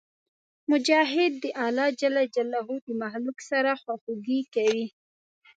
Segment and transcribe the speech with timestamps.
[0.71, 1.87] مجاهد د الله
[2.87, 4.85] د مخلوق سره خواخوږي کوي.